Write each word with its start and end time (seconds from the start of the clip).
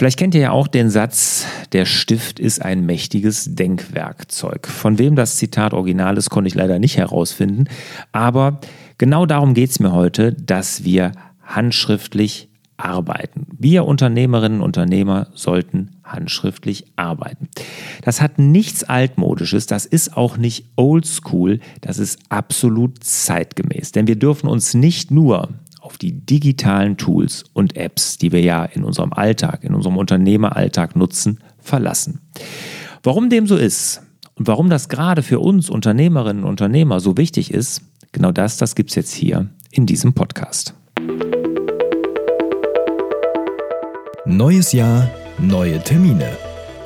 Vielleicht 0.00 0.18
kennt 0.18 0.34
ihr 0.34 0.40
ja 0.40 0.50
auch 0.52 0.66
den 0.66 0.88
Satz, 0.88 1.44
der 1.72 1.84
Stift 1.84 2.40
ist 2.40 2.62
ein 2.62 2.86
mächtiges 2.86 3.54
Denkwerkzeug. 3.54 4.66
Von 4.66 4.98
wem 4.98 5.14
das 5.14 5.36
Zitat 5.36 5.74
original 5.74 6.16
ist, 6.16 6.30
konnte 6.30 6.48
ich 6.48 6.54
leider 6.54 6.78
nicht 6.78 6.96
herausfinden. 6.96 7.64
Aber 8.10 8.60
genau 8.96 9.26
darum 9.26 9.52
geht 9.52 9.68
es 9.68 9.78
mir 9.78 9.92
heute, 9.92 10.32
dass 10.32 10.84
wir 10.84 11.12
handschriftlich 11.42 12.48
arbeiten. 12.78 13.46
Wir 13.58 13.84
Unternehmerinnen 13.84 14.62
und 14.62 14.68
Unternehmer 14.78 15.26
sollten 15.34 15.96
handschriftlich 16.02 16.86
arbeiten. 16.96 17.50
Das 18.00 18.22
hat 18.22 18.38
nichts 18.38 18.84
altmodisches, 18.84 19.66
das 19.66 19.84
ist 19.84 20.16
auch 20.16 20.38
nicht 20.38 20.64
oldschool, 20.76 21.60
das 21.82 21.98
ist 21.98 22.20
absolut 22.30 23.04
zeitgemäß. 23.04 23.92
Denn 23.92 24.06
wir 24.06 24.16
dürfen 24.16 24.48
uns 24.48 24.72
nicht 24.72 25.10
nur 25.10 25.50
auf 25.90 25.98
die 25.98 26.12
digitalen 26.12 26.96
Tools 26.96 27.44
und 27.52 27.76
Apps, 27.76 28.16
die 28.16 28.30
wir 28.30 28.40
ja 28.40 28.64
in 28.64 28.84
unserem 28.84 29.12
Alltag, 29.12 29.64
in 29.64 29.74
unserem 29.74 29.96
Unternehmeralltag 29.96 30.94
nutzen, 30.94 31.40
verlassen. 31.58 32.20
Warum 33.02 33.28
dem 33.28 33.48
so 33.48 33.56
ist 33.56 34.00
und 34.36 34.46
warum 34.46 34.70
das 34.70 34.88
gerade 34.88 35.24
für 35.24 35.40
uns 35.40 35.68
Unternehmerinnen 35.68 36.44
und 36.44 36.50
Unternehmer 36.50 37.00
so 37.00 37.16
wichtig 37.16 37.52
ist, 37.52 37.82
genau 38.12 38.30
das, 38.30 38.56
das 38.56 38.76
gibt 38.76 38.90
es 38.90 38.94
jetzt 38.94 39.12
hier 39.12 39.48
in 39.72 39.84
diesem 39.84 40.12
Podcast. 40.12 40.74
Neues 44.24 44.70
Jahr, 44.70 45.10
neue 45.40 45.80
Termine. 45.80 46.36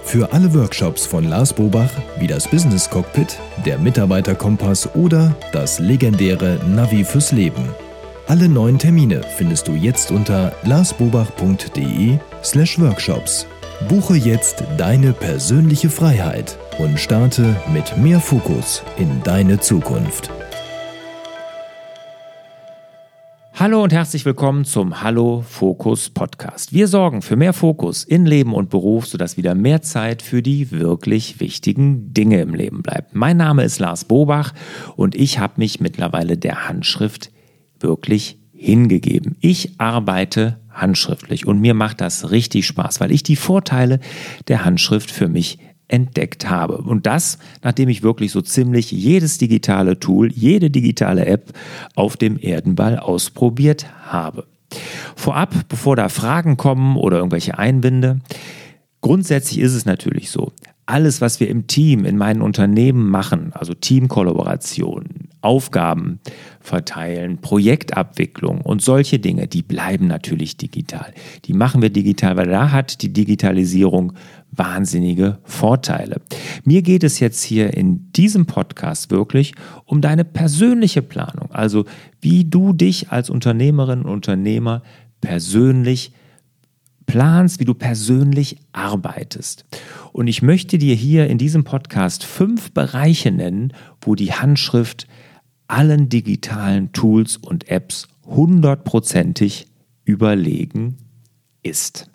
Für 0.03 0.33
alle 0.33 0.55
Workshops 0.55 1.05
von 1.05 1.25
Lars 1.25 1.53
Bobach 1.53 1.91
wie 2.19 2.27
das 2.27 2.49
Business 2.49 2.89
Cockpit, 2.89 3.39
der 3.67 3.79
Mitarbeiterkompass 3.79 4.95
oder 4.95 5.37
das 5.53 5.79
legendäre 5.79 6.59
Navi 6.67 7.05
fürs 7.05 7.33
Leben. 7.33 7.69
Alle 8.27 8.49
neuen 8.49 8.79
Termine 8.79 9.21
findest 9.37 9.69
du 9.69 9.73
jetzt 9.73 10.11
unter 10.11 10.55
larsbobach.de/slash 10.65 12.81
workshops. 12.81 13.47
Buche 13.87 14.17
jetzt 14.17 14.65
deine 14.79 15.13
persönliche 15.13 15.91
Freiheit 15.91 16.57
und 16.79 16.99
starte 16.99 17.55
mit 17.71 17.99
mehr 17.99 18.21
Fokus 18.21 18.83
in 18.97 19.23
deine 19.25 19.61
Zukunft. 19.61 20.31
Hallo 23.53 23.83
und 23.83 23.93
herzlich 23.93 24.25
willkommen 24.25 24.65
zum 24.65 25.03
Hallo 25.03 25.45
Fokus 25.47 26.09
Podcast. 26.09 26.73
Wir 26.73 26.89
sorgen 26.89 27.21
für 27.21 27.37
mehr 27.37 27.53
Fokus 27.53 28.05
in 28.05 28.25
Leben 28.25 28.55
und 28.55 28.71
Beruf, 28.71 29.07
sodass 29.07 29.37
wieder 29.37 29.55
mehr 29.55 29.83
Zeit 29.83 30.23
für 30.23 30.41
die 30.41 30.71
wirklich 30.71 31.41
wichtigen 31.41 32.15
Dinge 32.15 32.41
im 32.41 32.55
Leben 32.55 32.83
bleibt. 32.83 33.15
Mein 33.15 33.37
Name 33.37 33.65
ist 33.65 33.81
Lars 33.81 34.07
Bobach 34.07 34.55
und 34.97 35.15
ich 35.15 35.39
habe 35.39 35.53
mich 35.59 35.81
mittlerweile 35.81 36.39
der 36.39 36.69
Handschrift 36.69 37.34
wirklich 37.85 38.39
hingegeben. 38.53 39.37
Ich 39.41 39.79
arbeite 39.79 40.59
handschriftlich 40.71 41.47
und 41.47 41.61
mir 41.61 41.75
macht 41.75 42.01
das 42.01 42.33
richtig 42.33 42.67
Spaß, 42.67 42.99
weil 42.99 43.13
ich 43.13 43.23
die 43.23 43.37
Vorteile 43.37 44.01
der 44.49 44.65
Handschrift 44.65 45.11
für 45.11 45.29
mich 45.29 45.59
entdeckt 45.87 46.49
habe. 46.49 46.79
Und 46.79 47.07
das, 47.07 47.39
nachdem 47.63 47.89
ich 47.89 48.03
wirklich 48.03 48.33
so 48.33 48.41
ziemlich 48.41 48.91
jedes 48.91 49.39
digitale 49.39 50.01
Tool, 50.01 50.33
jede 50.33 50.71
digitale 50.71 51.27
App 51.27 51.53
auf 51.95 52.17
dem 52.17 52.39
Erdenball 52.39 52.99
ausprobiert 52.99 53.87
habe. 54.07 54.47
Vorab, 55.15 55.55
bevor 55.69 55.95
da 55.95 56.09
Fragen 56.09 56.57
kommen 56.57 56.97
oder 56.97 57.19
irgendwelche 57.19 57.59
Einwände, 57.59 58.21
grundsätzlich 59.03 59.61
ist 59.61 59.75
es 59.75 59.85
natürlich 59.85 60.31
so, 60.31 60.53
alles, 60.87 61.21
was 61.21 61.41
wir 61.41 61.49
im 61.49 61.67
Team, 61.67 62.05
in 62.05 62.17
meinen 62.17 62.43
Unternehmen 62.43 63.09
machen, 63.09 63.53
also 63.55 63.75
Teamkollaboration, 63.75 65.24
Aufgaben 65.45 66.21
verteilen, 66.61 67.39
Projektabwicklung 67.39 68.61
und 68.63 68.83
solche 68.83 69.19
Dinge, 69.19 69.47
die 69.47 69.63
bleiben 69.63 70.07
natürlich 70.07 70.57
digital. 70.57 71.13
Die 71.45 71.53
machen 71.53 71.83
wir 71.83 71.91
digital, 71.91 72.37
weil 72.37 72.49
da 72.49 72.71
hat 72.71 73.03
die 73.03 73.13
Digitalisierung 73.13 74.15
wahnsinnige 74.51 75.39
Vorteile. 75.45 76.21
Mir 76.65 76.83
geht 76.83 77.05
es 77.05 77.21
jetzt 77.21 77.43
hier 77.43 77.75
in 77.75 78.11
diesem 78.13 78.47
Podcast 78.47 79.11
wirklich 79.11 79.55
um 79.85 80.01
deine 80.01 80.25
persönliche 80.25 81.03
Planung, 81.03 81.51
also 81.53 81.85
wie 82.21 82.45
du 82.45 82.73
dich 82.73 83.11
als 83.11 83.31
Unternehmerin 83.31 84.03
und 84.03 84.11
Unternehmer 84.11 84.83
persönlich 85.21 86.13
planst, 87.07 87.61
wie 87.61 87.65
du 87.65 87.75
persönlich 87.75 88.57
arbeitest. 88.73 89.65
Und 90.13 90.27
ich 90.27 90.43
möchte 90.43 90.79
dir 90.79 90.95
hier 90.95 91.27
in 91.27 91.39
diesem 91.39 91.65
Podcast 91.65 92.25
fünf 92.25 92.73
Bereiche 92.73 93.31
nennen, 93.31 93.73
wo 94.01 94.15
die 94.15 94.33
Handschrift 94.33 95.07
allen 95.67 96.09
digitalen 96.09 96.93
Tools 96.93 97.37
und 97.37 97.69
Apps 97.69 98.09
hundertprozentig 98.25 99.67
überlegen 100.05 100.97
ist. 101.63 102.11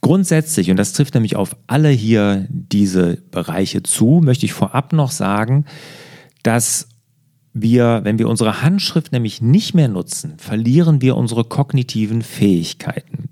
Grundsätzlich, 0.00 0.70
und 0.70 0.76
das 0.76 0.92
trifft 0.92 1.14
nämlich 1.14 1.36
auf 1.36 1.56
alle 1.66 1.90
hier 1.90 2.46
diese 2.50 3.18
Bereiche 3.30 3.82
zu, 3.82 4.20
möchte 4.24 4.46
ich 4.46 4.52
vorab 4.52 4.92
noch 4.92 5.10
sagen, 5.10 5.66
dass 6.42 6.88
wir, 7.62 8.00
wenn 8.04 8.18
wir 8.18 8.28
unsere 8.28 8.62
Handschrift 8.62 9.12
nämlich 9.12 9.40
nicht 9.42 9.74
mehr 9.74 9.88
nutzen, 9.88 10.34
verlieren 10.38 11.00
wir 11.00 11.16
unsere 11.16 11.44
kognitiven 11.44 12.22
Fähigkeiten. 12.22 13.30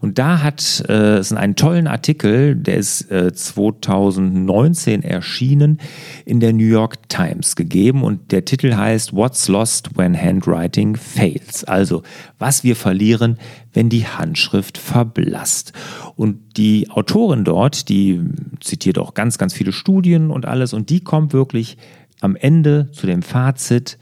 Und 0.00 0.18
da 0.18 0.42
hat 0.42 0.84
äh, 0.88 1.16
es 1.16 1.32
einen 1.32 1.56
tollen 1.56 1.86
Artikel, 1.86 2.54
der 2.54 2.76
ist 2.76 3.10
äh, 3.10 3.32
2019 3.32 5.02
erschienen, 5.02 5.80
in 6.24 6.40
der 6.40 6.52
New 6.52 6.66
York 6.66 7.08
Times 7.08 7.56
gegeben 7.56 8.02
und 8.02 8.32
der 8.32 8.44
Titel 8.44 8.74
heißt 8.74 9.14
What's 9.14 9.48
Lost 9.48 9.96
When 9.96 10.20
Handwriting 10.20 10.96
Fails? 10.96 11.64
Also, 11.64 12.02
was 12.38 12.64
wir 12.64 12.76
verlieren, 12.76 13.38
wenn 13.72 13.88
die 13.88 14.06
Handschrift 14.06 14.78
verblasst. 14.78 15.72
Und 16.16 16.56
die 16.56 16.90
Autorin 16.90 17.44
dort, 17.44 17.88
die 17.88 18.20
zitiert 18.60 18.98
auch 18.98 19.14
ganz, 19.14 19.38
ganz 19.38 19.52
viele 19.54 19.72
Studien 19.72 20.30
und 20.30 20.46
alles 20.46 20.72
und 20.72 20.90
die 20.90 21.00
kommt 21.00 21.32
wirklich 21.32 21.76
am 22.20 22.36
Ende 22.36 22.90
zu 22.92 23.06
dem 23.06 23.22
Fazit, 23.22 23.98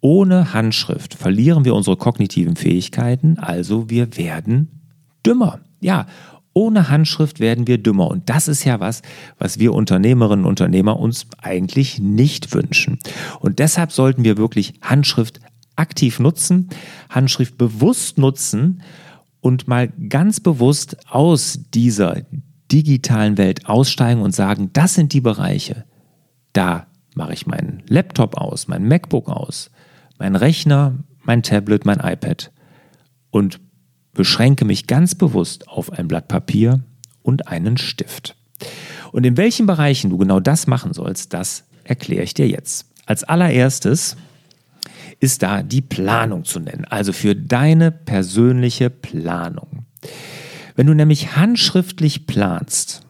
ohne 0.00 0.52
Handschrift 0.52 1.14
verlieren 1.14 1.64
wir 1.64 1.74
unsere 1.74 1.96
kognitiven 1.96 2.56
Fähigkeiten, 2.56 3.38
also 3.38 3.88
wir 3.88 4.16
werden 4.16 4.82
dümmer. 5.24 5.60
Ja, 5.80 6.06
ohne 6.52 6.88
Handschrift 6.88 7.40
werden 7.40 7.66
wir 7.66 7.78
dümmer. 7.78 8.08
Und 8.08 8.30
das 8.30 8.48
ist 8.48 8.64
ja 8.64 8.80
was, 8.80 9.02
was 9.38 9.58
wir 9.58 9.74
Unternehmerinnen 9.74 10.44
und 10.44 10.50
Unternehmer 10.50 10.98
uns 10.98 11.26
eigentlich 11.42 11.98
nicht 11.98 12.54
wünschen. 12.54 12.98
Und 13.40 13.58
deshalb 13.58 13.92
sollten 13.92 14.24
wir 14.24 14.36
wirklich 14.36 14.74
Handschrift 14.80 15.40
aktiv 15.76 16.20
nutzen, 16.20 16.68
Handschrift 17.10 17.58
bewusst 17.58 18.18
nutzen 18.18 18.82
und 19.40 19.68
mal 19.68 19.88
ganz 20.08 20.40
bewusst 20.40 20.96
aus 21.10 21.60
dieser 21.74 22.22
digitalen 22.70 23.36
Welt 23.36 23.66
aussteigen 23.66 24.22
und 24.22 24.34
sagen, 24.34 24.70
das 24.72 24.94
sind 24.94 25.12
die 25.12 25.20
Bereiche, 25.20 25.84
da 26.52 26.86
mache 27.14 27.32
ich 27.32 27.46
meinen 27.46 27.82
Laptop 27.88 28.36
aus, 28.36 28.68
mein 28.68 28.86
MacBook 28.86 29.28
aus, 29.28 29.70
mein 30.18 30.36
Rechner, 30.36 30.94
mein 31.22 31.42
Tablet, 31.42 31.84
mein 31.84 32.00
iPad 32.00 32.52
und 33.30 33.60
beschränke 34.12 34.64
mich 34.64 34.86
ganz 34.86 35.14
bewusst 35.14 35.68
auf 35.68 35.92
ein 35.92 36.08
Blatt 36.08 36.28
Papier 36.28 36.84
und 37.22 37.48
einen 37.48 37.76
Stift. 37.76 38.36
Und 39.12 39.24
in 39.24 39.36
welchen 39.36 39.66
Bereichen 39.66 40.10
du 40.10 40.18
genau 40.18 40.40
das 40.40 40.66
machen 40.66 40.92
sollst, 40.92 41.32
das 41.34 41.64
erkläre 41.84 42.22
ich 42.22 42.34
dir 42.34 42.48
jetzt. 42.48 42.86
Als 43.06 43.24
allererstes 43.24 44.16
ist 45.20 45.42
da 45.42 45.62
die 45.62 45.82
Planung 45.82 46.44
zu 46.44 46.60
nennen, 46.60 46.84
also 46.84 47.12
für 47.12 47.34
deine 47.34 47.90
persönliche 47.90 48.90
Planung. 48.90 49.86
Wenn 50.76 50.86
du 50.86 50.94
nämlich 50.94 51.36
handschriftlich 51.36 52.26
planst, 52.26 53.03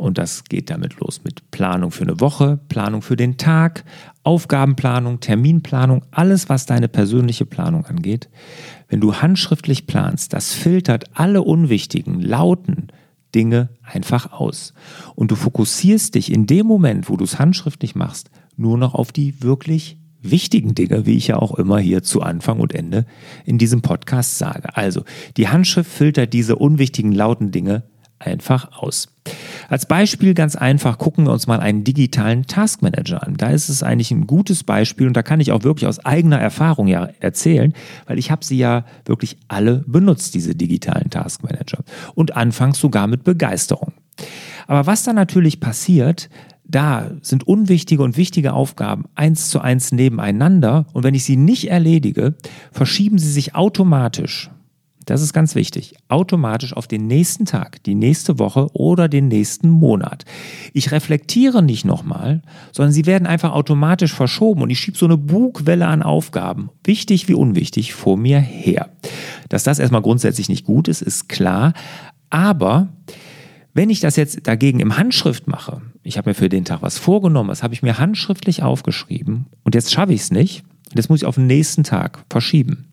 und 0.00 0.16
das 0.16 0.44
geht 0.44 0.70
damit 0.70 0.98
los 0.98 1.20
mit 1.24 1.50
Planung 1.50 1.90
für 1.90 2.04
eine 2.04 2.20
Woche, 2.20 2.58
Planung 2.70 3.02
für 3.02 3.16
den 3.16 3.36
Tag, 3.36 3.84
Aufgabenplanung, 4.22 5.20
Terminplanung, 5.20 6.02
alles, 6.10 6.48
was 6.48 6.64
deine 6.64 6.88
persönliche 6.88 7.44
Planung 7.44 7.84
angeht. 7.84 8.30
Wenn 8.88 9.02
du 9.02 9.16
handschriftlich 9.16 9.86
planst, 9.86 10.32
das 10.32 10.54
filtert 10.54 11.04
alle 11.12 11.42
unwichtigen, 11.42 12.22
lauten 12.22 12.88
Dinge 13.34 13.68
einfach 13.82 14.32
aus. 14.32 14.72
Und 15.16 15.32
du 15.32 15.36
fokussierst 15.36 16.14
dich 16.14 16.32
in 16.32 16.46
dem 16.46 16.66
Moment, 16.66 17.10
wo 17.10 17.18
du 17.18 17.24
es 17.24 17.38
handschriftlich 17.38 17.94
machst, 17.94 18.30
nur 18.56 18.78
noch 18.78 18.94
auf 18.94 19.12
die 19.12 19.42
wirklich 19.42 19.98
wichtigen 20.22 20.74
Dinge, 20.74 21.04
wie 21.04 21.16
ich 21.16 21.26
ja 21.26 21.36
auch 21.36 21.54
immer 21.56 21.78
hier 21.78 22.02
zu 22.02 22.22
Anfang 22.22 22.58
und 22.60 22.74
Ende 22.74 23.04
in 23.44 23.58
diesem 23.58 23.82
Podcast 23.82 24.38
sage. 24.38 24.74
Also, 24.78 25.04
die 25.36 25.48
Handschrift 25.48 25.90
filtert 25.90 26.32
diese 26.32 26.56
unwichtigen, 26.56 27.12
lauten 27.12 27.50
Dinge 27.50 27.82
einfach 28.20 28.70
aus. 28.72 29.08
Als 29.68 29.86
Beispiel 29.86 30.34
ganz 30.34 30.56
einfach 30.56 30.98
gucken 30.98 31.26
wir 31.26 31.32
uns 31.32 31.46
mal 31.46 31.60
einen 31.60 31.84
digitalen 31.84 32.46
Taskmanager 32.46 33.26
an. 33.26 33.36
Da 33.36 33.50
ist 33.50 33.68
es 33.68 33.82
eigentlich 33.82 34.10
ein 34.10 34.26
gutes 34.26 34.64
Beispiel 34.64 35.06
und 35.06 35.16
da 35.16 35.22
kann 35.22 35.40
ich 35.40 35.52
auch 35.52 35.64
wirklich 35.64 35.86
aus 35.86 36.04
eigener 36.04 36.38
Erfahrung 36.38 36.86
ja 36.86 37.08
erzählen, 37.20 37.72
weil 38.06 38.18
ich 38.18 38.30
habe 38.30 38.44
sie 38.44 38.58
ja 38.58 38.84
wirklich 39.04 39.38
alle 39.48 39.84
benutzt, 39.86 40.34
diese 40.34 40.54
digitalen 40.54 41.10
Taskmanager. 41.10 41.78
Und 42.14 42.36
anfangs 42.36 42.78
sogar 42.78 43.06
mit 43.06 43.24
Begeisterung. 43.24 43.92
Aber 44.66 44.86
was 44.86 45.02
dann 45.02 45.16
natürlich 45.16 45.60
passiert, 45.60 46.28
da 46.64 47.10
sind 47.22 47.46
unwichtige 47.46 48.02
und 48.02 48.16
wichtige 48.16 48.52
Aufgaben 48.52 49.06
eins 49.14 49.50
zu 49.50 49.60
eins 49.60 49.92
nebeneinander 49.92 50.86
und 50.92 51.02
wenn 51.02 51.14
ich 51.14 51.24
sie 51.24 51.36
nicht 51.36 51.68
erledige, 51.68 52.34
verschieben 52.70 53.18
sie 53.18 53.30
sich 53.30 53.54
automatisch 53.56 54.50
das 55.10 55.22
ist 55.22 55.32
ganz 55.32 55.56
wichtig, 55.56 55.96
automatisch 56.08 56.72
auf 56.72 56.86
den 56.86 57.08
nächsten 57.08 57.44
Tag, 57.44 57.82
die 57.82 57.96
nächste 57.96 58.38
Woche 58.38 58.68
oder 58.74 59.08
den 59.08 59.26
nächsten 59.26 59.68
Monat. 59.68 60.24
Ich 60.72 60.92
reflektiere 60.92 61.62
nicht 61.62 61.84
nochmal, 61.84 62.42
sondern 62.70 62.92
sie 62.92 63.06
werden 63.06 63.26
einfach 63.26 63.52
automatisch 63.52 64.14
verschoben 64.14 64.62
und 64.62 64.70
ich 64.70 64.78
schiebe 64.78 64.96
so 64.96 65.06
eine 65.06 65.16
Bugwelle 65.16 65.88
an 65.88 66.02
Aufgaben, 66.02 66.70
wichtig 66.84 67.26
wie 67.26 67.34
unwichtig, 67.34 67.92
vor 67.92 68.16
mir 68.16 68.38
her. 68.38 68.90
Dass 69.48 69.64
das 69.64 69.80
erstmal 69.80 70.02
grundsätzlich 70.02 70.48
nicht 70.48 70.64
gut 70.64 70.86
ist, 70.86 71.02
ist 71.02 71.28
klar, 71.28 71.72
aber 72.30 72.88
wenn 73.74 73.90
ich 73.90 73.98
das 73.98 74.14
jetzt 74.14 74.46
dagegen 74.46 74.78
im 74.78 74.96
Handschrift 74.96 75.48
mache, 75.48 75.82
ich 76.04 76.18
habe 76.18 76.30
mir 76.30 76.34
für 76.34 76.48
den 76.48 76.64
Tag 76.64 76.82
was 76.82 76.98
vorgenommen, 76.98 77.48
das 77.48 77.64
habe 77.64 77.74
ich 77.74 77.82
mir 77.82 77.98
handschriftlich 77.98 78.62
aufgeschrieben 78.62 79.46
und 79.64 79.74
jetzt 79.74 79.92
schaffe 79.92 80.12
ich 80.12 80.20
es 80.20 80.30
nicht, 80.30 80.62
jetzt 80.94 81.10
muss 81.10 81.22
ich 81.22 81.26
auf 81.26 81.34
den 81.34 81.48
nächsten 81.48 81.82
Tag 81.82 82.24
verschieben, 82.30 82.86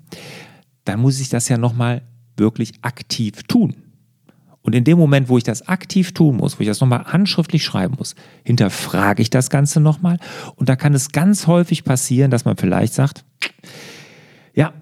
dann 0.88 1.00
muss 1.00 1.20
ich 1.20 1.30
das 1.30 1.50
ja 1.50 1.58
nochmal 1.58 2.02
wirklich 2.38 2.74
aktiv 2.82 3.44
tun. 3.44 3.76
Und 4.62 4.76
in 4.76 4.84
dem 4.84 4.98
Moment, 4.98 5.30
wo 5.30 5.38
ich 5.38 5.46
das 5.46 5.70
aktiv 5.70 6.14
tun 6.14 6.36
muss, 6.36 6.60
wo 6.60 6.62
ich 6.62 6.68
das 6.68 6.82
nochmal 6.82 7.06
handschriftlich 7.06 7.64
schreiben 7.64 7.96
muss, 7.98 8.16
hinterfrage 8.44 9.22
ich 9.22 9.30
das 9.30 9.50
Ganze 9.50 9.80
nochmal. 9.80 10.20
Und 10.56 10.68
da 10.68 10.76
kann 10.76 10.94
es 10.94 11.14
ganz 11.14 11.48
häufig 11.48 11.86
passieren, 11.86 12.32
dass 12.32 12.44
man 12.44 12.58
vielleicht 12.58 12.94
sagt, 12.94 13.24
ja, 14.54 14.74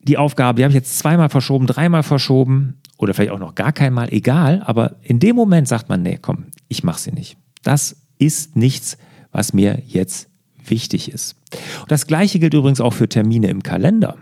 die 0.00 0.16
Aufgabe, 0.16 0.56
die 0.56 0.64
habe 0.64 0.70
ich 0.70 0.76
jetzt 0.76 0.98
zweimal 0.98 1.28
verschoben, 1.28 1.66
dreimal 1.66 2.02
verschoben 2.02 2.78
oder 2.96 3.12
vielleicht 3.12 3.32
auch 3.32 3.38
noch 3.38 3.54
gar 3.54 3.72
keinmal, 3.72 4.10
egal. 4.10 4.62
Aber 4.64 4.96
in 5.02 5.18
dem 5.18 5.36
Moment 5.36 5.68
sagt 5.68 5.90
man, 5.90 6.02
nee, 6.02 6.18
komm, 6.20 6.46
ich 6.68 6.82
mache 6.82 7.00
sie 7.00 7.12
nicht. 7.12 7.36
Das 7.62 7.96
ist 8.16 8.56
nichts, 8.56 8.96
was 9.32 9.52
mir 9.52 9.82
jetzt 9.86 10.30
wichtig 10.64 11.12
ist. 11.12 11.36
Und 11.82 11.90
das 11.90 12.06
gleiche 12.06 12.38
gilt 12.38 12.54
übrigens 12.54 12.80
auch 12.80 12.94
für 12.94 13.08
Termine 13.08 13.48
im 13.48 13.62
Kalender. 13.62 14.16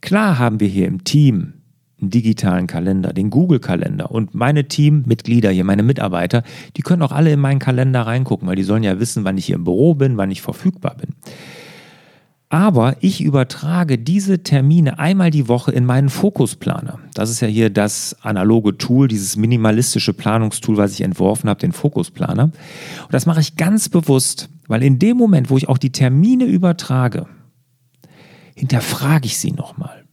Klar 0.00 0.38
haben 0.38 0.60
wir 0.60 0.68
hier 0.68 0.86
im 0.86 1.04
Team 1.04 1.54
einen 2.00 2.10
digitalen 2.10 2.66
Kalender, 2.66 3.12
den 3.12 3.30
Google-Kalender. 3.30 4.10
Und 4.10 4.34
meine 4.34 4.68
Teammitglieder 4.68 5.50
hier, 5.50 5.64
meine 5.64 5.82
Mitarbeiter, 5.82 6.42
die 6.76 6.82
können 6.82 7.02
auch 7.02 7.12
alle 7.12 7.32
in 7.32 7.40
meinen 7.40 7.58
Kalender 7.58 8.02
reingucken, 8.02 8.48
weil 8.48 8.56
die 8.56 8.62
sollen 8.62 8.84
ja 8.84 9.00
wissen, 9.00 9.24
wann 9.24 9.38
ich 9.38 9.46
hier 9.46 9.56
im 9.56 9.64
Büro 9.64 9.94
bin, 9.94 10.16
wann 10.16 10.30
ich 10.30 10.42
verfügbar 10.42 10.96
bin. 10.96 11.14
Aber 12.50 12.96
ich 13.00 13.20
übertrage 13.20 13.98
diese 13.98 14.42
Termine 14.42 14.98
einmal 14.98 15.30
die 15.30 15.48
Woche 15.48 15.70
in 15.70 15.84
meinen 15.84 16.08
Fokusplaner. 16.08 16.98
Das 17.12 17.28
ist 17.28 17.40
ja 17.40 17.48
hier 17.48 17.68
das 17.68 18.16
analoge 18.22 18.78
Tool, 18.78 19.06
dieses 19.06 19.36
minimalistische 19.36 20.14
Planungstool, 20.14 20.78
was 20.78 20.94
ich 20.94 21.02
entworfen 21.02 21.50
habe, 21.50 21.60
den 21.60 21.72
Fokusplaner. 21.72 22.44
Und 22.44 23.12
das 23.12 23.26
mache 23.26 23.40
ich 23.40 23.56
ganz 23.56 23.90
bewusst, 23.90 24.48
weil 24.66 24.82
in 24.82 24.98
dem 24.98 25.18
Moment, 25.18 25.50
wo 25.50 25.58
ich 25.58 25.68
auch 25.68 25.76
die 25.76 25.92
Termine 25.92 26.44
übertrage, 26.44 27.26
hinterfrage 28.58 29.26
ich 29.26 29.38
sie 29.38 29.52
nochmal. 29.52 30.04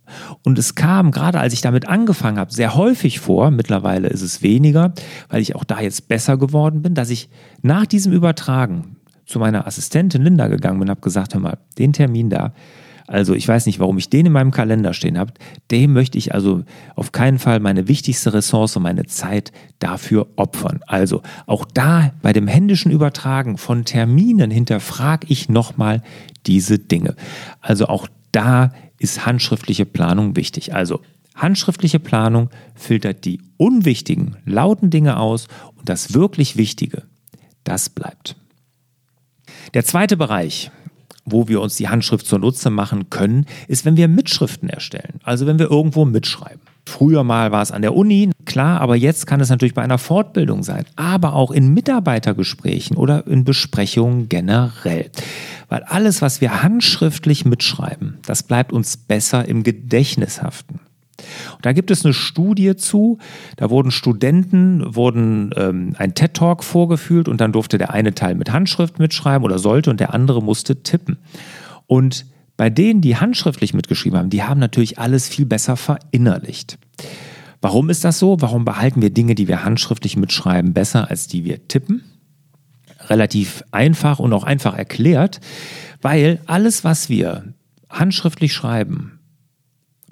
Und 0.43 0.59
es 0.59 0.75
kam, 0.75 1.11
gerade 1.11 1.39
als 1.39 1.53
ich 1.53 1.61
damit 1.61 1.87
angefangen 1.87 2.37
habe, 2.37 2.53
sehr 2.53 2.75
häufig 2.75 3.19
vor, 3.19 3.49
mittlerweile 3.49 4.07
ist 4.07 4.21
es 4.21 4.43
weniger, 4.43 4.93
weil 5.29 5.41
ich 5.41 5.55
auch 5.55 5.63
da 5.63 5.81
jetzt 5.81 6.07
besser 6.07 6.37
geworden 6.37 6.83
bin, 6.83 6.93
dass 6.93 7.09
ich 7.09 7.29
nach 7.63 7.87
diesem 7.87 8.13
Übertragen 8.13 8.97
zu 9.25 9.39
meiner 9.39 9.65
Assistentin 9.65 10.21
Linda 10.21 10.47
gegangen 10.47 10.77
bin 10.79 10.87
und 10.87 10.91
habe 10.91 11.01
gesagt, 11.01 11.33
hör 11.33 11.41
mal, 11.41 11.57
den 11.79 11.91
Termin 11.91 12.29
da, 12.29 12.53
also 13.07 13.33
ich 13.33 13.47
weiß 13.47 13.65
nicht, 13.65 13.79
warum 13.79 13.97
ich 13.97 14.09
den 14.09 14.27
in 14.27 14.31
meinem 14.31 14.51
Kalender 14.51 14.93
stehen 14.93 15.17
habe, 15.17 15.33
dem 15.71 15.93
möchte 15.93 16.17
ich 16.17 16.33
also 16.33 16.63
auf 16.95 17.11
keinen 17.11 17.39
Fall 17.39 17.59
meine 17.59 17.87
wichtigste 17.87 18.33
Ressource, 18.33 18.77
meine 18.79 19.05
Zeit 19.05 19.51
dafür 19.79 20.27
opfern. 20.35 20.79
Also 20.87 21.21
auch 21.45 21.65
da 21.71 22.11
bei 22.21 22.33
dem 22.33 22.47
händischen 22.47 22.91
Übertragen 22.91 23.57
von 23.57 23.85
Terminen 23.85 24.49
hinterfrage 24.49 25.27
ich 25.29 25.49
nochmal 25.49 26.01
diese 26.45 26.79
Dinge. 26.79 27.15
Also 27.61 27.87
auch 27.87 28.07
da 28.35 28.73
ist 28.99 29.25
handschriftliche 29.25 29.85
Planung 29.85 30.35
wichtig. 30.35 30.73
Also 30.73 31.01
handschriftliche 31.35 31.99
Planung 31.99 32.49
filtert 32.75 33.25
die 33.25 33.41
unwichtigen, 33.57 34.37
lauten 34.45 34.89
Dinge 34.89 35.17
aus 35.17 35.47
und 35.75 35.87
das 35.87 36.13
wirklich 36.13 36.57
Wichtige, 36.57 37.03
das 37.63 37.89
bleibt. 37.89 38.35
Der 39.73 39.85
zweite 39.85 40.17
Bereich, 40.17 40.71
wo 41.23 41.47
wir 41.47 41.61
uns 41.61 41.75
die 41.75 41.87
Handschrift 41.87 42.25
zunutze 42.25 42.69
machen 42.69 43.09
können, 43.09 43.45
ist, 43.67 43.85
wenn 43.85 43.97
wir 43.97 44.07
Mitschriften 44.07 44.69
erstellen. 44.69 45.19
Also 45.23 45.47
wenn 45.47 45.59
wir 45.59 45.71
irgendwo 45.71 46.05
mitschreiben. 46.05 46.61
Früher 46.87 47.23
mal 47.23 47.51
war 47.51 47.61
es 47.61 47.71
an 47.71 47.81
der 47.81 47.95
Uni, 47.95 48.29
klar, 48.45 48.79
aber 48.79 48.95
jetzt 48.95 49.25
kann 49.25 49.41
es 49.41 49.49
natürlich 49.49 49.73
bei 49.73 49.81
einer 49.81 49.97
Fortbildung 49.97 50.63
sein, 50.63 50.85
aber 50.95 51.33
auch 51.33 51.51
in 51.51 51.73
Mitarbeitergesprächen 51.73 52.95
oder 52.95 53.25
in 53.27 53.43
Besprechungen 53.43 54.29
generell. 54.29 55.09
Weil 55.67 55.83
alles, 55.83 56.21
was 56.21 56.41
wir 56.41 56.61
handschriftlich 56.61 57.43
mitschreiben, 57.43 58.19
das 58.25 58.43
bleibt 58.43 58.71
uns 58.71 58.97
besser 58.97 59.47
im 59.47 59.63
Gedächtnis 59.63 60.43
haften. 60.43 60.79
Und 61.55 61.65
da 61.65 61.71
gibt 61.71 61.91
es 61.91 62.05
eine 62.05 62.13
Studie 62.13 62.75
zu, 62.75 63.19
da 63.55 63.69
wurden 63.69 63.89
Studenten, 63.89 64.95
wurden 64.95 65.51
ähm, 65.55 65.95
ein 65.97 66.13
TED-Talk 66.13 66.63
vorgeführt 66.63 67.27
und 67.27 67.41
dann 67.41 67.51
durfte 67.51 67.77
der 67.77 67.91
eine 67.91 68.13
Teil 68.13 68.35
mit 68.35 68.51
Handschrift 68.51 68.99
mitschreiben 68.99 69.43
oder 69.43 69.57
sollte 69.57 69.89
und 69.89 69.99
der 69.99 70.13
andere 70.13 70.43
musste 70.43 70.83
tippen. 70.83 71.17
Und 71.87 72.25
bei 72.57 72.69
denen, 72.69 73.01
die 73.01 73.17
handschriftlich 73.17 73.73
mitgeschrieben 73.73 74.17
haben, 74.17 74.29
die 74.29 74.43
haben 74.43 74.59
natürlich 74.59 74.99
alles 74.99 75.27
viel 75.27 75.45
besser 75.45 75.75
verinnerlicht. 75.75 76.77
Warum 77.61 77.89
ist 77.89 78.03
das 78.03 78.19
so? 78.19 78.41
Warum 78.41 78.63
behalten 78.63 79.01
wir 79.01 79.09
Dinge, 79.09 79.35
die 79.35 79.47
wir 79.47 79.65
handschriftlich 79.65 80.17
mitschreiben, 80.17 80.73
besser 80.73 81.09
als 81.09 81.27
die 81.27 81.43
wir 81.43 81.67
tippen? 81.67 82.03
Relativ 83.07 83.63
einfach 83.71 84.19
und 84.19 84.33
auch 84.33 84.43
einfach 84.43 84.77
erklärt, 84.77 85.39
weil 86.01 86.39
alles, 86.45 86.83
was 86.83 87.09
wir 87.09 87.53
handschriftlich 87.89 88.53
schreiben, 88.53 89.14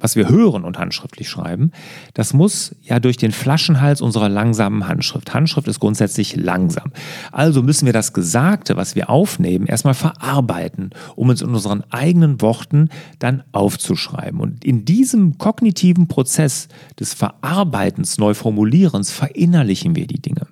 was 0.04 0.18
wir 0.18 0.28
hören 0.28 0.66
und 0.66 0.78
handschriftlich 0.78 1.30
schreiben, 1.30 1.72
das 2.14 2.34
muss 2.34 2.76
ja 2.82 3.00
durch 3.00 3.16
den 3.16 3.32
Flaschenhals 3.32 4.02
unserer 4.02 4.28
langsamen 4.28 4.86
Handschrift. 4.86 5.34
Handschrift 5.34 5.70
ist 5.70 5.80
grundsätzlich 5.80 6.36
langsam. 6.36 6.92
Also 7.32 7.64
müssen 7.64 7.86
wir 7.86 7.94
das 7.94 8.12
Gesagte, 8.12 8.76
was 8.76 8.96
wir 8.96 9.10
aufnehmen, 9.10 9.66
erstmal 9.66 9.94
verarbeiten, 9.94 10.90
um 11.16 11.30
uns 11.30 11.42
in 11.42 11.50
unseren 11.50 11.86
eigenen 11.90 12.42
Worten 12.42 12.90
dann 13.20 13.44
aufzuschreiben. 13.54 14.42
Und 14.42 14.66
in 14.66 14.84
diesem 14.84 15.38
kognitiven 15.38 16.10
Prozess 16.10 16.68
des 17.00 17.14
Verarbeitens, 17.14 18.18
Neuformulierens, 18.18 19.10
verinnerlichen 19.10 19.96
wir 19.96 20.06
die 20.06 20.22
Dinge. 20.22 20.48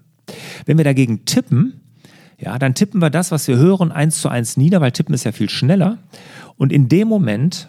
Wenn 0.65 0.77
wir 0.77 0.85
dagegen 0.85 1.25
tippen, 1.25 1.81
ja, 2.39 2.57
dann 2.57 2.73
tippen 2.73 3.01
wir 3.01 3.09
das, 3.09 3.31
was 3.31 3.49
wir 3.49 3.57
hören, 3.57 3.91
eins 3.91 4.21
zu 4.21 4.29
eins 4.29 4.55
nieder, 4.55 4.79
weil 4.79 4.93
tippen 4.93 5.13
ist 5.13 5.25
ja 5.25 5.33
viel 5.33 5.49
schneller. 5.49 5.97
Und 6.55 6.71
in 6.71 6.87
dem 6.87 7.09
Moment 7.09 7.67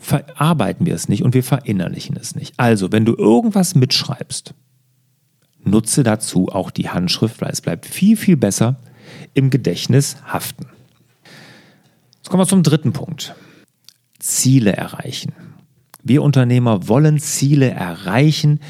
verarbeiten 0.00 0.86
wir 0.86 0.94
es 0.94 1.08
nicht 1.08 1.22
und 1.22 1.34
wir 1.34 1.44
verinnerlichen 1.44 2.16
es 2.16 2.34
nicht. 2.34 2.54
Also, 2.56 2.90
wenn 2.90 3.04
du 3.04 3.14
irgendwas 3.14 3.74
mitschreibst, 3.74 4.54
nutze 5.62 6.02
dazu 6.02 6.48
auch 6.48 6.70
die 6.70 6.88
Handschrift, 6.88 7.40
weil 7.40 7.50
es 7.50 7.60
bleibt 7.60 7.86
viel, 7.86 8.16
viel 8.16 8.36
besser 8.36 8.76
im 9.34 9.50
Gedächtnis 9.50 10.16
haften. 10.26 10.66
Jetzt 12.16 12.30
kommen 12.30 12.40
wir 12.40 12.48
zum 12.48 12.62
dritten 12.62 12.92
Punkt. 12.92 13.34
Ziele 14.18 14.72
erreichen. 14.72 15.32
Wir 16.02 16.22
Unternehmer 16.22 16.88
wollen 16.88 17.18
Ziele 17.18 17.70
erreichen 17.70 18.60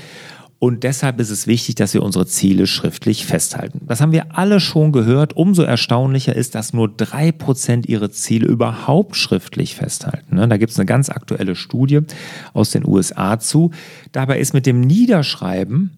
und 0.61 0.85
deshalb 0.85 1.19
ist 1.21 1.31
es 1.31 1.47
wichtig, 1.47 1.77
dass 1.77 1.95
wir 1.95 2.03
unsere 2.03 2.27
Ziele 2.27 2.67
schriftlich 2.67 3.25
festhalten. 3.25 3.81
Das 3.87 4.03
haben 4.03 4.13
wir 4.13 4.37
alle 4.37 4.61
schon 4.61 4.93
gehört. 4.93 5.35
Umso 5.35 5.63
erstaunlicher 5.63 6.37
ist, 6.37 6.55
dass 6.55 6.75
nur 6.75 6.87
drei 6.95 7.33
Prozent 7.33 7.89
ihre 7.89 8.11
Ziele 8.11 8.47
überhaupt 8.47 9.17
schriftlich 9.17 9.75
festhalten. 9.75 10.37
Ne? 10.37 10.47
Da 10.47 10.59
gibt 10.59 10.71
es 10.71 10.79
eine 10.79 10.85
ganz 10.85 11.09
aktuelle 11.09 11.57
Studie 11.57 12.01
aus 12.53 12.73
den 12.73 12.87
USA 12.87 13.39
zu. 13.39 13.71
Dabei 14.13 14.39
ist 14.39 14.53
mit 14.53 14.67
dem 14.67 14.83
Niederschreiben 14.83 15.97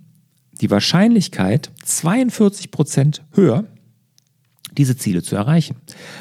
die 0.60 0.70
Wahrscheinlichkeit 0.70 1.72
42 1.84 2.70
Prozent 2.70 3.24
höher, 3.32 3.64
diese 4.78 4.96
Ziele 4.96 5.24
zu 5.24 5.34
erreichen. 5.34 5.74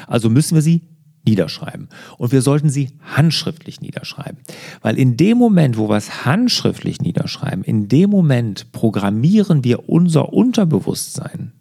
Also 0.08 0.28
müssen 0.28 0.56
wir 0.56 0.62
sie 0.62 0.82
niederschreiben. 1.24 1.88
Und 2.18 2.32
wir 2.32 2.42
sollten 2.42 2.70
sie 2.70 2.90
handschriftlich 3.00 3.80
niederschreiben. 3.80 4.38
Weil 4.80 4.98
in 4.98 5.16
dem 5.16 5.38
Moment, 5.38 5.76
wo 5.76 5.88
wir 5.88 5.96
es 5.96 6.24
handschriftlich 6.24 7.00
niederschreiben, 7.00 7.64
in 7.64 7.88
dem 7.88 8.10
Moment 8.10 8.72
programmieren 8.72 9.64
wir 9.64 9.88
unser 9.88 10.32
Unterbewusstsein 10.32 11.52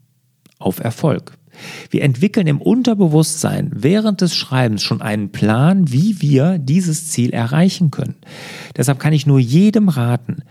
auf 0.58 0.80
Erfolg. 0.80 1.38
Wir 1.90 2.04
entwickeln 2.04 2.48
im 2.48 2.62
Unterbewusstsein 2.62 3.72
während 3.74 4.22
des 4.22 4.36
Schreibens 4.36 4.84
schon 4.84 5.02
einen 5.02 5.32
Plan, 5.32 5.92
wie 5.92 6.22
wir 6.22 6.58
dieses 6.58 7.10
Ziel 7.10 7.32
erreichen 7.32 7.92
können. 7.92 8.16
Deshalb 8.78 9.00
kann 9.00 9.14
ich 9.14 9.28
nur 9.28 9.40
jedem 9.40 9.90
raten, 9.90 10.44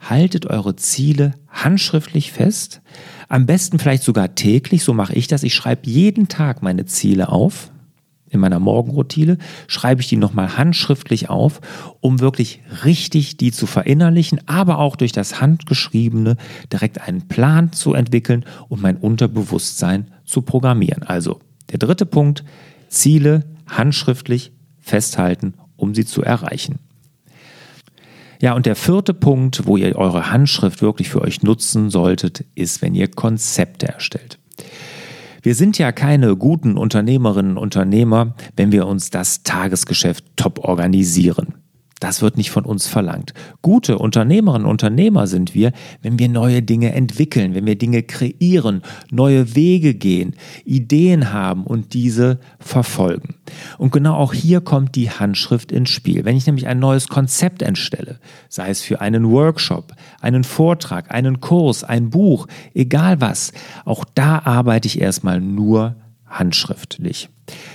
haltet 0.00 0.46
eure 0.46 0.76
Ziele 0.76 1.34
handschriftlich 1.48 2.32
fest, 2.32 2.80
am 3.28 3.46
besten 3.46 3.78
vielleicht 3.78 4.02
sogar 4.02 4.34
täglich, 4.34 4.82
so 4.82 4.94
mache 4.94 5.14
ich 5.14 5.26
das. 5.26 5.42
Ich 5.42 5.54
schreibe 5.54 5.88
jeden 5.88 6.28
Tag 6.28 6.62
meine 6.62 6.86
Ziele 6.86 7.28
auf, 7.28 7.70
in 8.30 8.40
meiner 8.40 8.60
Morgenroutine, 8.60 9.38
schreibe 9.66 10.00
ich 10.00 10.08
die 10.08 10.16
nochmal 10.16 10.56
handschriftlich 10.56 11.28
auf, 11.28 11.60
um 12.00 12.20
wirklich 12.20 12.60
richtig 12.84 13.36
die 13.36 13.52
zu 13.52 13.66
verinnerlichen, 13.66 14.40
aber 14.46 14.78
auch 14.78 14.96
durch 14.96 15.12
das 15.12 15.40
Handgeschriebene 15.40 16.36
direkt 16.72 17.00
einen 17.00 17.28
Plan 17.28 17.72
zu 17.72 17.94
entwickeln 17.94 18.44
und 18.68 18.82
mein 18.82 18.96
Unterbewusstsein 18.96 20.10
zu 20.24 20.42
programmieren. 20.42 21.02
Also 21.02 21.40
der 21.70 21.78
dritte 21.78 22.06
Punkt, 22.06 22.44
Ziele 22.88 23.44
handschriftlich 23.66 24.52
festhalten, 24.78 25.54
um 25.76 25.94
sie 25.94 26.04
zu 26.04 26.22
erreichen. 26.22 26.78
Ja, 28.40 28.54
und 28.54 28.66
der 28.66 28.76
vierte 28.76 29.14
Punkt, 29.14 29.66
wo 29.66 29.76
ihr 29.76 29.96
eure 29.96 30.30
Handschrift 30.30 30.80
wirklich 30.80 31.08
für 31.08 31.22
euch 31.22 31.42
nutzen 31.42 31.90
solltet, 31.90 32.44
ist, 32.54 32.82
wenn 32.82 32.94
ihr 32.94 33.08
Konzepte 33.08 33.88
erstellt. 33.88 34.37
Wir 35.42 35.54
sind 35.54 35.78
ja 35.78 35.92
keine 35.92 36.36
guten 36.36 36.76
Unternehmerinnen 36.76 37.56
und 37.56 37.68
Unternehmer, 37.68 38.34
wenn 38.56 38.72
wir 38.72 38.86
uns 38.86 39.10
das 39.10 39.42
Tagesgeschäft 39.42 40.24
top 40.36 40.64
organisieren. 40.64 41.57
Das 42.00 42.22
wird 42.22 42.36
nicht 42.36 42.50
von 42.50 42.64
uns 42.64 42.86
verlangt. 42.86 43.34
Gute 43.62 43.98
Unternehmerinnen 43.98 44.66
und 44.66 44.70
Unternehmer 44.70 45.26
sind 45.26 45.54
wir, 45.54 45.72
wenn 46.02 46.18
wir 46.18 46.28
neue 46.28 46.62
Dinge 46.62 46.92
entwickeln, 46.92 47.54
wenn 47.54 47.66
wir 47.66 47.76
Dinge 47.76 48.02
kreieren, 48.02 48.82
neue 49.10 49.54
Wege 49.54 49.94
gehen, 49.94 50.34
Ideen 50.64 51.32
haben 51.32 51.64
und 51.64 51.94
diese 51.94 52.38
verfolgen. 52.60 53.34
Und 53.78 53.92
genau 53.92 54.14
auch 54.14 54.32
hier 54.32 54.60
kommt 54.60 54.94
die 54.94 55.10
Handschrift 55.10 55.72
ins 55.72 55.90
Spiel. 55.90 56.24
Wenn 56.24 56.36
ich 56.36 56.46
nämlich 56.46 56.66
ein 56.68 56.78
neues 56.78 57.08
Konzept 57.08 57.62
entstelle, 57.62 58.20
sei 58.48 58.70
es 58.70 58.82
für 58.82 59.00
einen 59.00 59.30
Workshop, 59.30 59.92
einen 60.20 60.44
Vortrag, 60.44 61.12
einen 61.12 61.40
Kurs, 61.40 61.84
ein 61.84 62.10
Buch, 62.10 62.46
egal 62.74 63.20
was, 63.20 63.52
auch 63.84 64.04
da 64.14 64.40
arbeite 64.44 64.86
ich 64.86 65.00
erstmal 65.00 65.40
nur 65.40 65.96
handschriftlich. 66.28 67.28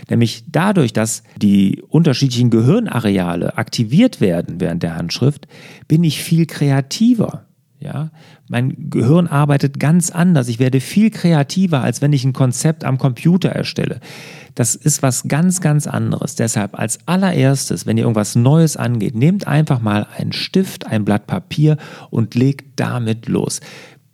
Nämlich 0.10 0.46
dadurch, 0.52 0.94
dass 0.94 1.24
die 1.38 1.82
unterschiedlichen 1.88 2.50
Gehirnareale 2.50 3.58
aktiviert 3.58 4.22
werden 4.22 4.60
während 4.60 4.84
der 4.84 4.96
Handschrift, 4.96 5.48
bin 5.88 6.04
ich 6.04 6.22
viel 6.22 6.46
kreativer. 6.46 7.46
Ja, 7.80 8.12
mein 8.48 8.90
Gehirn 8.90 9.28
arbeitet 9.28 9.78
ganz 9.78 10.10
anders. 10.10 10.48
Ich 10.48 10.58
werde 10.58 10.80
viel 10.80 11.10
kreativer, 11.10 11.84
als 11.84 12.02
wenn 12.02 12.14
ich 12.14 12.24
ein 12.24 12.32
Konzept 12.32 12.86
am 12.86 12.98
Computer 12.98 13.50
erstelle. 13.50 14.00
Das 14.56 14.76
ist 14.76 15.04
was 15.04 15.28
ganz, 15.28 15.60
ganz 15.60 15.86
anderes. 15.86 16.36
Deshalb 16.36 16.80
als 16.80 17.00
allererstes, 17.08 17.86
wenn 17.86 17.98
ihr 17.98 18.04
irgendwas 18.04 18.36
Neues 18.36 18.78
angeht, 18.78 19.16
nehmt 19.16 19.48
einfach 19.48 19.82
mal 19.82 20.08
einen 20.16 20.32
Stift, 20.32 20.88
ein 20.88 21.04
Blatt 21.04 21.28
Papier 21.28 21.76
und 22.10 22.36
legt 22.36 22.80
damit 22.80 23.28
los. 23.28 23.60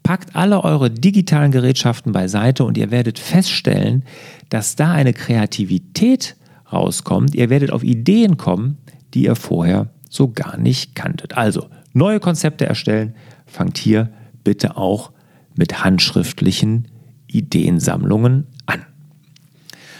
Packt 0.09 0.35
alle 0.35 0.63
eure 0.63 0.89
digitalen 0.89 1.51
Gerätschaften 1.51 2.13
beiseite 2.13 2.63
und 2.63 2.79
ihr 2.79 2.89
werdet 2.89 3.19
feststellen, 3.19 4.03
dass 4.49 4.75
da 4.75 4.91
eine 4.91 5.13
Kreativität 5.13 6.35
rauskommt. 6.73 7.35
Ihr 7.35 7.51
werdet 7.51 7.69
auf 7.69 7.83
Ideen 7.83 8.35
kommen, 8.35 8.79
die 9.13 9.25
ihr 9.25 9.35
vorher 9.35 9.91
so 10.09 10.31
gar 10.31 10.57
nicht 10.57 10.95
kanntet. 10.95 11.37
Also 11.37 11.67
neue 11.93 12.19
Konzepte 12.19 12.65
erstellen, 12.65 13.13
fangt 13.45 13.77
hier 13.77 14.09
bitte 14.43 14.77
auch 14.77 15.11
mit 15.53 15.83
handschriftlichen 15.83 16.87
Ideensammlungen 17.27 18.47
an. 18.65 18.87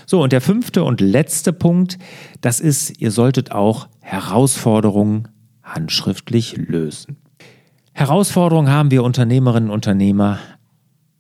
So, 0.08 0.24
und 0.24 0.34
der 0.34 0.42
fünfte 0.42 0.84
und 0.84 1.02
letzte 1.02 1.54
Punkt, 1.54 2.00
das 2.42 2.60
ist, 2.60 3.00
ihr 3.00 3.12
solltet 3.12 3.52
auch 3.52 3.88
Herausforderungen 4.00 5.28
handschriftlich 5.62 6.58
lösen. 6.58 7.18
Herausforderungen 8.00 8.72
haben 8.72 8.92
wir 8.92 9.04
Unternehmerinnen 9.04 9.70
und 9.70 9.76
Unternehmer 9.76 10.40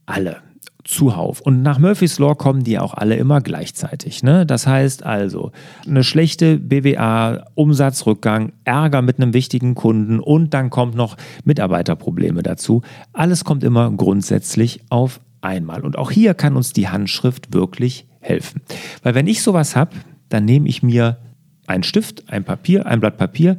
alle 0.05 0.37
zuhauf. 0.85 1.41
Und 1.41 1.61
nach 1.61 1.77
Murphy's 1.77 2.19
Law 2.19 2.35
kommen 2.35 2.63
die 2.63 2.79
auch 2.79 2.93
alle 2.93 3.17
immer 3.17 3.41
gleichzeitig. 3.41 4.23
Ne? 4.23 4.45
Das 4.45 4.65
heißt 4.65 5.05
also, 5.05 5.51
eine 5.85 6.05
schlechte 6.05 6.57
BWA, 6.57 7.43
Umsatzrückgang, 7.55 8.53
Ärger 8.63 9.01
mit 9.01 9.17
einem 9.17 9.33
wichtigen 9.33 9.75
Kunden 9.75 10.21
und 10.21 10.53
dann 10.53 10.69
kommt 10.69 10.95
noch 10.95 11.17
Mitarbeiterprobleme 11.43 12.43
dazu. 12.43 12.81
Alles 13.11 13.43
kommt 13.43 13.65
immer 13.65 13.91
grundsätzlich 13.91 14.79
auf 14.89 15.19
einmal. 15.41 15.81
Und 15.81 15.97
auch 15.97 16.11
hier 16.11 16.33
kann 16.33 16.55
uns 16.55 16.71
die 16.71 16.87
Handschrift 16.87 17.53
wirklich 17.53 18.07
helfen. 18.21 18.61
Weil 19.03 19.15
wenn 19.15 19.27
ich 19.27 19.43
sowas 19.43 19.75
habe, 19.75 19.97
dann 20.29 20.45
nehme 20.45 20.69
ich 20.69 20.81
mir 20.81 21.17
einen 21.67 21.83
Stift, 21.83 22.31
ein 22.31 22.45
Papier, 22.45 22.85
ein 22.85 23.01
Blatt 23.01 23.17
Papier 23.17 23.57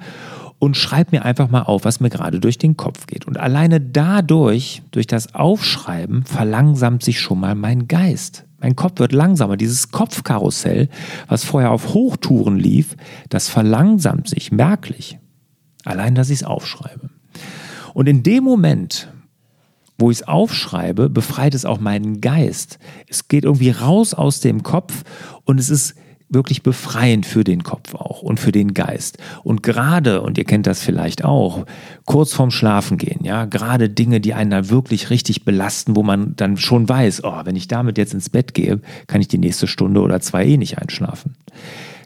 und 0.61 0.77
schreibe 0.77 1.17
mir 1.17 1.25
einfach 1.25 1.49
mal 1.49 1.63
auf, 1.63 1.85
was 1.85 2.01
mir 2.01 2.11
gerade 2.11 2.39
durch 2.39 2.59
den 2.59 2.77
Kopf 2.77 3.07
geht. 3.07 3.27
Und 3.27 3.39
alleine 3.39 3.81
dadurch, 3.81 4.83
durch 4.91 5.07
das 5.07 5.35
Aufschreiben, 5.35 6.23
verlangsamt 6.25 7.03
sich 7.03 7.19
schon 7.19 7.41
mal 7.41 7.55
mein 7.55 7.89
Geist. 7.89 8.45
Mein 8.61 8.77
Kopf 8.77 9.01
wird 9.01 9.13
langsamer. 9.13 9.57
Dieses 9.57 9.91
Kopfkarussell, 9.91 10.91
was 11.29 11.45
vorher 11.45 11.73
auf 11.73 11.95
Hochtouren 11.95 12.59
lief, 12.59 12.95
das 13.31 13.49
verlangsamt 13.49 14.29
sich 14.29 14.53
merklich. 14.53 15.19
Allein, 15.85 16.15
dass 16.15 16.29
ich 16.29 16.41
es 16.41 16.45
aufschreibe. 16.45 17.09
Und 17.95 18.07
in 18.07 18.23
dem 18.23 18.45
Moment, 18.45 19.11
wo 19.97 20.11
ich 20.11 20.19
es 20.19 20.29
aufschreibe, 20.29 21.09
befreit 21.09 21.55
es 21.55 21.65
auch 21.65 21.81
meinen 21.81 22.21
Geist. 22.21 22.79
Es 23.09 23.29
geht 23.29 23.45
irgendwie 23.45 23.71
raus 23.71 24.13
aus 24.13 24.41
dem 24.41 24.63
Kopf 24.63 25.05
und 25.45 25.59
es 25.59 25.71
ist 25.71 25.95
wirklich 26.31 26.63
befreiend 26.63 27.27
für 27.27 27.45
den 27.45 27.63
Kopf 27.65 27.95
auch 27.95 28.23
und 28.23 28.41
für 28.41 28.53
den 28.53 28.73
Geist. 28.73 29.19
Und 29.43 29.63
gerade, 29.63 30.23
und 30.23 30.39
ihr 30.39 30.45
kennt 30.45 30.67
das 30.67 30.81
vielleicht 30.81 31.25
auch, 31.25 31.67
kurz 32.05 32.33
vorm 32.33 32.51
Schlafen 32.51 32.97
gehen, 32.97 33.25
ja, 33.25 33.45
gerade 33.45 33.91
Dinge, 33.91 34.21
die 34.21 34.33
einen 34.33 34.51
da 34.51 34.71
wirklich 34.71 35.11
richtig 35.11 35.45
belasten, 35.45 35.97
wo 35.97 36.03
man 36.03 36.37
dann 36.37 36.57
schon 36.57 36.89
weiß, 36.89 37.25
oh, 37.25 37.41
wenn 37.45 37.57
ich 37.57 37.69
damit 37.69 37.99
jetzt 37.99 38.15
ins 38.15 38.31
Bett 38.31 38.55
gehe, 38.55 38.81
kann 39.09 39.21
ich 39.21 39.29
die 39.29 39.39
nächste 39.39 39.67
Stunde 39.67 40.01
oder 40.01 40.21
zwei 40.21 40.47
eh 40.47 40.57
nicht 40.57 40.79
einschlafen. 40.79 41.35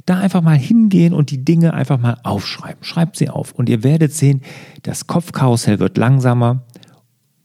Da 0.07 0.19
einfach 0.19 0.43
mal 0.43 0.59
hingehen 0.59 1.15
und 1.15 1.31
die 1.31 1.45
Dinge 1.45 1.73
einfach 1.73 1.99
mal 1.99 2.19
aufschreiben. 2.25 2.83
Schreibt 2.83 3.17
sie 3.17 3.31
auf 3.31 3.53
und 3.53 3.69
ihr 3.69 3.83
werdet 3.85 4.13
sehen, 4.13 4.43
das 4.83 5.07
Kopfkarussell 5.07 5.79
wird 5.79 5.97
langsamer, 5.97 6.65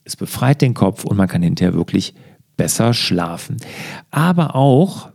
es 0.04 0.16
befreit 0.16 0.62
den 0.62 0.74
Kopf 0.74 1.06
und 1.06 1.18
man 1.18 1.28
kann 1.28 1.44
hinterher 1.44 1.74
wirklich 1.74 2.14
besser 2.58 2.94
schlafen. 2.94 3.58
Aber 4.12 4.56
auch, 4.56 5.10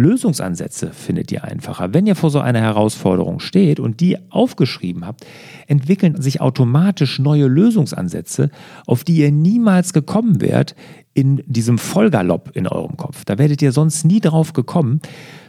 Lösungsansätze 0.00 0.92
findet 0.92 1.30
ihr 1.30 1.44
einfacher. 1.44 1.94
Wenn 1.94 2.06
ihr 2.06 2.16
vor 2.16 2.30
so 2.30 2.40
einer 2.40 2.60
Herausforderung 2.60 3.40
steht 3.40 3.80
und 3.80 4.00
die 4.00 4.18
aufgeschrieben 4.30 5.06
habt, 5.06 5.26
entwickeln 5.66 6.20
sich 6.20 6.40
automatisch 6.40 7.18
neue 7.18 7.46
Lösungsansätze, 7.46 8.50
auf 8.86 9.04
die 9.04 9.16
ihr 9.16 9.30
niemals 9.30 9.92
gekommen 9.92 10.40
wärt 10.40 10.74
in 11.12 11.42
diesem 11.46 11.78
Vollgalopp 11.78 12.50
in 12.54 12.66
eurem 12.66 12.96
Kopf. 12.96 13.24
Da 13.24 13.38
werdet 13.38 13.62
ihr 13.62 13.72
sonst 13.72 14.04
nie 14.04 14.20
drauf 14.20 14.52
gekommen. 14.52 15.00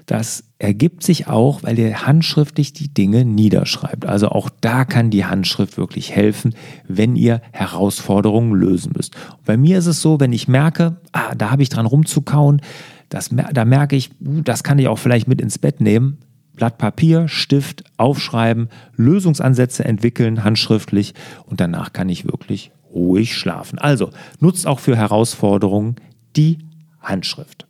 Das 0.06 0.44
ergibt 0.58 1.04
sich 1.04 1.28
auch, 1.28 1.64
weil 1.64 1.80
ihr 1.80 2.06
handschriftlich 2.06 2.74
die 2.74 2.94
Dinge 2.94 3.24
niederschreibt. 3.24 4.06
Also 4.06 4.30
auch 4.30 4.50
da 4.62 4.84
kann 4.84 5.10
die 5.10 5.26
Handschrift 5.26 5.78
wirklich 5.78 6.12
helfen, 6.14 6.56
wenn 6.88 7.16
ihr 7.16 7.42
Herausforderungen 7.52 8.54
lösen 8.54 8.94
müsst. 8.96 9.16
Bei 9.46 9.56
mir 9.56 9.78
ist 9.78 9.86
es 9.86 10.02
so, 10.02 10.20
wenn 10.20 10.34
ich 10.34 10.48
merke, 10.48 10.98
ah, 11.14 11.36
da 11.36 11.52
habe 11.52 11.64
ich 11.64 11.70
dran 11.70 11.86
rumzukauen, 11.86 12.62
das, 13.12 13.30
da 13.30 13.66
merke 13.66 13.96
ich, 13.96 14.10
uh, 14.26 14.42
das 14.42 14.64
kann 14.64 14.80
ich 14.80 14.88
auch 14.88 14.98
vielleicht 14.98 15.28
mit 15.28 15.42
ins 15.42 15.60
Bett 15.60 15.82
nehmen. 15.82 16.18
Blatt 16.56 16.78
Papier, 16.78 17.28
Stift, 17.28 17.84
aufschreiben, 17.98 18.70
Lösungsansätze 18.96 19.86
entwickeln, 19.86 20.44
handschriftlich 20.44 21.14
und 21.46 21.60
danach 21.60 21.94
kann 21.94 22.10
ich 22.10 22.26
wirklich 22.26 22.72
ruhig 22.94 23.38
schlafen. 23.38 23.80
Also 23.80 24.12
nutzt 24.40 24.68
auch 24.68 24.80
für 24.80 24.96
Herausforderungen 24.96 25.96
die 26.36 26.60
Handschrift. 27.00 27.68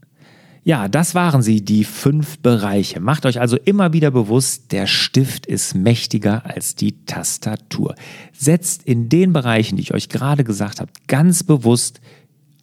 Ja, 0.64 0.88
das 0.88 1.16
waren 1.16 1.42
sie, 1.42 1.62
die 1.66 1.84
fünf 1.84 2.38
Bereiche. 2.40 3.00
Macht 3.00 3.26
euch 3.26 3.40
also 3.40 3.58
immer 3.58 3.94
wieder 3.94 4.12
bewusst, 4.12 4.72
der 4.72 4.86
Stift 4.86 5.48
ist 5.48 5.74
mächtiger 5.74 6.46
als 6.46 6.76
die 6.76 7.04
Tastatur. 7.06 7.96
Setzt 8.32 8.84
in 8.84 9.10
den 9.10 9.34
Bereichen, 9.34 9.78
die 9.78 9.82
ich 9.82 9.94
euch 9.94 10.10
gerade 10.10 10.44
gesagt 10.44 10.80
habe, 10.80 10.92
ganz 11.08 11.42
bewusst 11.42 12.00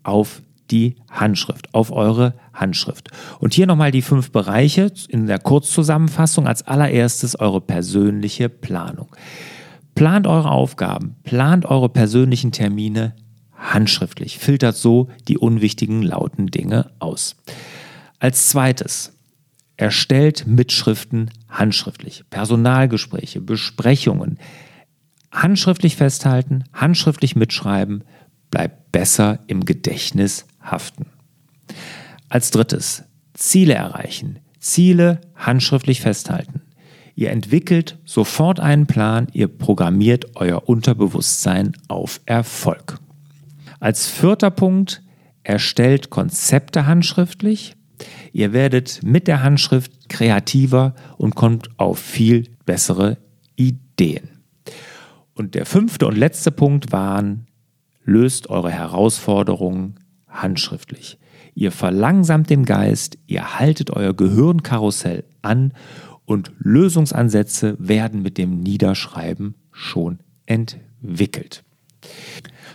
auf 0.04 0.42
die 0.70 0.96
Handschrift, 1.10 1.74
auf 1.74 1.90
eure 1.90 2.34
Handschrift. 2.52 3.10
Und 3.40 3.54
hier 3.54 3.66
nochmal 3.66 3.90
die 3.90 4.02
fünf 4.02 4.30
Bereiche 4.30 4.92
in 5.08 5.26
der 5.26 5.38
Kurzzusammenfassung. 5.38 6.46
Als 6.46 6.66
allererstes 6.66 7.38
eure 7.38 7.60
persönliche 7.60 8.48
Planung. 8.48 9.08
Plant 9.94 10.26
eure 10.26 10.50
Aufgaben, 10.50 11.16
plant 11.24 11.66
eure 11.66 11.88
persönlichen 11.88 12.52
Termine 12.52 13.14
handschriftlich, 13.56 14.38
filtert 14.38 14.76
so 14.76 15.08
die 15.26 15.38
unwichtigen 15.38 16.02
lauten 16.02 16.46
Dinge 16.46 16.92
aus. 17.00 17.36
Als 18.20 18.48
zweites, 18.48 19.12
erstellt 19.76 20.46
Mitschriften 20.46 21.30
handschriftlich, 21.48 22.24
Personalgespräche, 22.30 23.40
Besprechungen, 23.40 24.38
handschriftlich 25.30 25.96
festhalten, 25.96 26.64
handschriftlich 26.72 27.36
mitschreiben, 27.36 28.04
bleibt 28.50 28.92
besser 28.92 29.40
im 29.46 29.64
Gedächtnis 29.64 30.46
haften. 30.70 31.06
Als 32.28 32.50
drittes, 32.50 33.04
Ziele 33.34 33.74
erreichen. 33.74 34.40
Ziele 34.58 35.20
handschriftlich 35.36 36.00
festhalten. 36.00 36.62
Ihr 37.14 37.30
entwickelt 37.30 37.98
sofort 38.04 38.60
einen 38.60 38.86
Plan, 38.86 39.26
ihr 39.32 39.48
programmiert 39.48 40.36
euer 40.36 40.68
Unterbewusstsein 40.68 41.72
auf 41.88 42.20
Erfolg. 42.26 42.98
Als 43.80 44.06
vierter 44.06 44.50
Punkt, 44.50 45.02
erstellt 45.42 46.10
Konzepte 46.10 46.86
handschriftlich. 46.86 47.74
Ihr 48.32 48.52
werdet 48.52 49.00
mit 49.02 49.26
der 49.26 49.42
Handschrift 49.42 50.08
kreativer 50.08 50.94
und 51.16 51.34
kommt 51.34 51.70
auf 51.78 51.98
viel 51.98 52.44
bessere 52.66 53.18
Ideen. 53.56 54.28
Und 55.34 55.54
der 55.54 55.66
fünfte 55.66 56.06
und 56.06 56.16
letzte 56.16 56.50
Punkt 56.50 56.92
waren, 56.92 57.46
löst 58.04 58.50
eure 58.50 58.70
Herausforderungen 58.70 59.98
handschriftlich. 60.42 61.18
Ihr 61.54 61.72
verlangsamt 61.72 62.50
den 62.50 62.64
Geist, 62.64 63.18
ihr 63.26 63.58
haltet 63.58 63.90
euer 63.90 64.14
Gehirnkarussell 64.14 65.24
an 65.42 65.72
und 66.24 66.52
Lösungsansätze 66.58 67.76
werden 67.78 68.22
mit 68.22 68.38
dem 68.38 68.60
Niederschreiben 68.60 69.54
schon 69.72 70.18
entwickelt. 70.46 71.64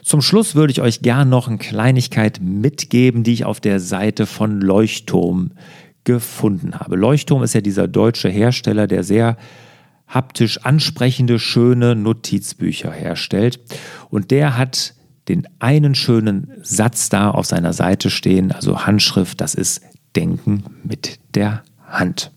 Zum 0.04 0.22
Schluss 0.22 0.56
würde 0.56 0.72
ich 0.72 0.82
euch 0.82 1.02
gern 1.02 1.30
noch 1.30 1.48
eine 1.48 1.60
Kleinigkeit 1.60 2.42
mitgeben, 2.42 3.24
die 3.24 3.34
ich 3.34 3.46
auf 3.46 3.62
der 3.62 3.80
Seite 3.80 4.26
von 4.26 4.60
Leuchtturm 4.60 5.52
gefunden 6.04 6.80
habe. 6.80 6.98
Leuchtturm 6.98 7.44
ist 7.44 7.54
ja 7.54 7.62
dieser 7.62 7.88
deutsche 7.88 8.28
Hersteller, 8.28 8.88
der 8.88 9.04
sehr 9.04 9.38
haptisch 10.08 10.60
ansprechende, 10.66 11.40
schöne 11.40 11.96
Notizbücher 11.96 12.92
herstellt. 12.92 13.60
Und 14.10 14.32
der 14.32 14.58
hat 14.58 14.94
den 15.30 15.48
einen 15.60 15.96
schönen 15.96 16.52
Satz 16.62 17.10
da 17.10 17.32
auf 17.32 17.46
seiner 17.46 17.74
Seite 17.74 18.10
stehen, 18.10 18.52
also 18.52 18.86
Handschrift, 18.86 19.42
das 19.42 19.56
ist 19.56 19.82
Denken 20.16 20.64
mit 20.84 21.20
der 21.36 21.64
Hand. 21.88 22.32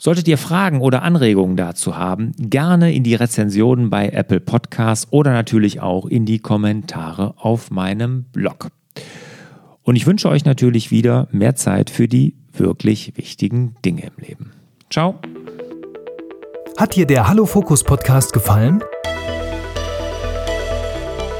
Solltet 0.00 0.28
ihr 0.28 0.38
Fragen 0.38 0.80
oder 0.80 1.02
Anregungen 1.02 1.56
dazu 1.56 1.96
haben, 1.96 2.32
gerne 2.38 2.92
in 2.94 3.02
die 3.02 3.16
Rezensionen 3.16 3.90
bei 3.90 4.08
Apple 4.08 4.38
Podcasts 4.38 5.08
oder 5.10 5.32
natürlich 5.32 5.80
auch 5.80 6.06
in 6.06 6.24
die 6.24 6.38
Kommentare 6.38 7.34
auf 7.36 7.72
meinem 7.72 8.24
Blog. 8.32 8.68
Und 9.82 9.96
ich 9.96 10.06
wünsche 10.06 10.28
euch 10.28 10.44
natürlich 10.44 10.90
wieder 10.92 11.28
mehr 11.32 11.56
Zeit 11.56 11.90
für 11.90 12.06
die 12.06 12.36
wirklich 12.52 13.16
wichtigen 13.16 13.74
Dinge 13.84 14.02
im 14.02 14.24
Leben. 14.24 14.52
Ciao. 14.90 15.16
Hat 16.76 16.94
dir 16.94 17.06
der 17.06 17.28
Hallo 17.28 17.44
Fokus 17.44 17.82
Podcast 17.82 18.32
gefallen? 18.32 18.82